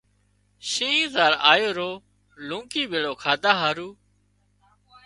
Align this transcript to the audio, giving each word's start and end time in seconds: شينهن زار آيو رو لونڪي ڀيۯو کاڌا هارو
شينهن 0.71 1.11
زار 1.13 1.33
آيو 1.51 1.71
رو 1.77 1.91
لونڪي 2.47 2.83
ڀيۯو 2.91 3.13
کاڌا 3.23 3.51
هارو 3.61 3.89